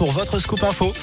[0.00, 0.94] pour votre scoop info.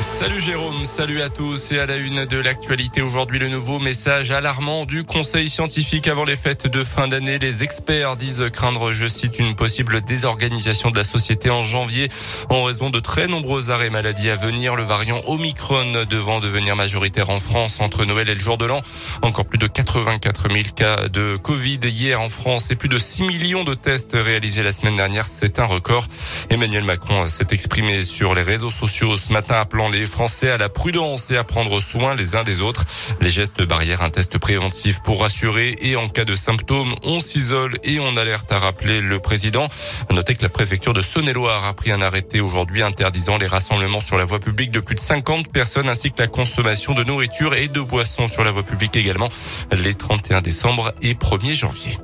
[0.00, 4.30] Salut Jérôme, salut à tous et à la une de l'actualité aujourd'hui le nouveau message
[4.30, 7.38] alarmant du Conseil scientifique avant les fêtes de fin d'année.
[7.38, 12.08] Les experts disent craindre, je cite, une possible désorganisation de la société en janvier
[12.48, 14.74] en raison de très nombreux arrêts maladie à venir.
[14.74, 18.80] Le variant Omicron devant devenir majoritaire en France entre Noël et le jour de l'an.
[19.20, 23.24] Encore plus de 84 000 cas de Covid hier en France et plus de 6
[23.24, 25.26] millions de tests réalisés la semaine dernière.
[25.26, 26.06] C'est un record.
[26.48, 30.68] Emmanuel Macron s'est exprimé sur les réseaux sociaux ce matin appelant les Français à la
[30.68, 32.84] prudence et à prendre soin les uns des autres.
[33.20, 37.78] Les gestes barrières, un test préventif pour rassurer et en cas de symptômes, on s'isole
[37.84, 39.68] et on alerte à rappeler le président.
[40.10, 44.16] Notez que la préfecture de Saône-et-Loire a pris un arrêté aujourd'hui interdisant les rassemblements sur
[44.16, 47.68] la voie publique de plus de 50 personnes ainsi que la consommation de nourriture et
[47.68, 49.28] de boissons sur la voie publique également
[49.72, 51.98] les 31 décembre et 1er janvier.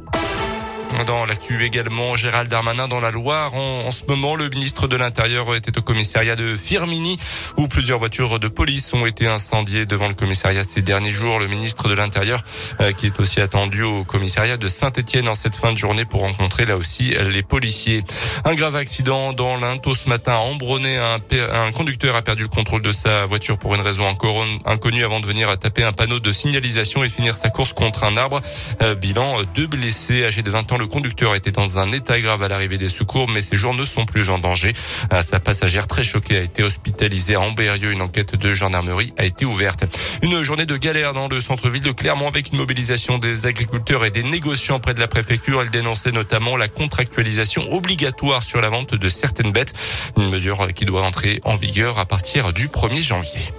[1.06, 3.54] Dans l'actu également, Gérald Darmanin dans la Loire.
[3.54, 7.18] En, ce moment, le ministre de l'Intérieur était au commissariat de Firmini
[7.56, 11.38] où plusieurs voitures de police ont été incendiées devant le commissariat ces derniers jours.
[11.38, 12.42] Le ministre de l'Intérieur
[12.80, 16.22] euh, qui est aussi attendu au commissariat de Saint-Etienne en cette fin de journée pour
[16.22, 18.02] rencontrer là aussi les policiers.
[18.44, 20.96] Un grave accident dans l'Into ce matin à Ambronné.
[20.96, 21.18] Un,
[21.52, 25.20] un conducteur a perdu le contrôle de sa voiture pour une raison encore inconnue avant
[25.20, 28.40] de venir taper un panneau de signalisation et finir sa course contre un arbre.
[28.82, 30.75] Euh, bilan, deux blessés âgés de 20 ans.
[30.78, 33.84] Le conducteur était dans un état grave à l'arrivée des secours, mais ses jours ne
[33.84, 34.72] sont plus en danger.
[35.12, 37.92] Euh, sa passagère très choquée a été hospitalisée à Ambérieux.
[37.92, 39.84] Une enquête de gendarmerie a été ouverte.
[40.22, 44.10] Une journée de galère dans le centre-ville de Clermont avec une mobilisation des agriculteurs et
[44.10, 45.62] des négociants près de la préfecture.
[45.62, 49.72] Elle dénonçait notamment la contractualisation obligatoire sur la vente de certaines bêtes.
[50.16, 53.52] Une mesure qui doit entrer en vigueur à partir du 1er janvier.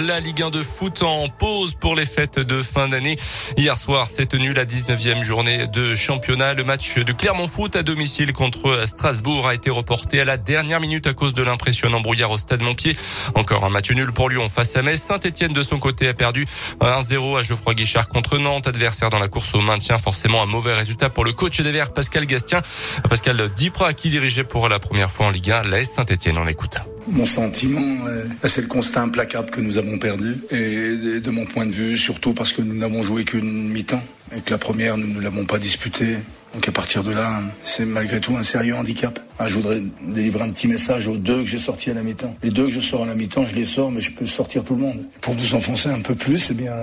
[0.00, 3.18] La Ligue 1 de foot en pause pour les fêtes de fin d'année.
[3.58, 6.54] Hier soir s'est tenue la 19e journée de championnat.
[6.54, 10.80] Le match du Clermont Foot à domicile contre Strasbourg a été reporté à la dernière
[10.80, 12.96] minute à cause de l'impressionnant brouillard au stade Montpied.
[13.34, 15.00] Encore un match nul pour Lyon face à Metz.
[15.00, 16.46] Saint-Etienne de son côté a perdu
[16.80, 18.68] 1-0 à Geoffroy Guichard contre Nantes.
[18.68, 19.98] Adversaire dans la course au maintien.
[19.98, 22.62] Forcément un mauvais résultat pour le coach des Verts Pascal Gastien.
[23.08, 26.38] Pascal Duprat qui dirigeait pour la première fois en Ligue 1 l'AS Saint-Etienne.
[26.38, 26.78] On écoute.
[27.08, 28.06] Mon sentiment,
[28.44, 30.36] c'est le constat implacable que nous avons perdu.
[30.50, 34.02] Et de mon point de vue, surtout parce que nous n'avons joué qu'une mi-temps
[34.36, 36.16] et que la première, nous ne l'avons pas disputée.
[36.54, 39.18] Donc à partir de là, c'est malgré tout un sérieux handicap.
[39.38, 42.36] Ah, je voudrais délivrer un petit message aux deux que j'ai sortis à la mi-temps.
[42.42, 44.62] Les deux que je sors à la mi-temps, je les sors, mais je peux sortir
[44.62, 45.06] tout le monde.
[45.22, 46.74] Pour vous enfoncer un peu plus, c'est bien,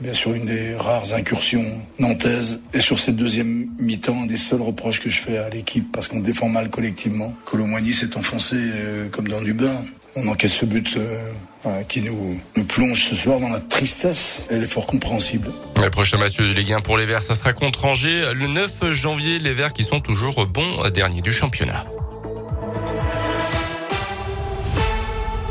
[0.00, 1.64] bien sûr une des rares incursions
[1.98, 2.60] nantaises.
[2.72, 6.08] Et sur cette deuxième mi-temps, un des seuls reproches que je fais à l'équipe, parce
[6.08, 9.82] qu'on défend mal collectivement, Colomboigny s'est enfoncé euh, comme dans du beurre.
[10.16, 14.58] On encaisse ce but euh, qui nous, nous plonge ce soir dans la tristesse et
[14.58, 15.52] l'effort compréhensible.
[15.80, 18.92] Le prochain match de Ligue 1 pour les Verts, ça sera contre Angers le 9
[18.92, 19.38] janvier.
[19.38, 21.84] Les Verts qui sont toujours bons derniers du championnat.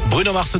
[0.09, 0.58] Bruno Mars